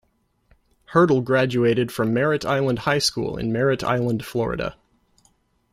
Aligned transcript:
Hurdle 0.85 1.21
graduated 1.21 1.91
from 1.91 2.11
Merritt 2.11 2.43
Island 2.43 2.79
High 2.79 2.97
School 2.97 3.37
in 3.37 3.53
Merritt 3.53 3.83
Island, 3.83 4.25
Florida. 4.25 4.75